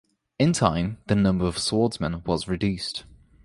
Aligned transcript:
In 0.39 0.51
time, 0.53 0.97
the 1.05 1.13
number 1.13 1.45
of 1.45 1.59
swordsmen 1.59 2.23
was 2.25 2.47
reduced. 2.47 3.03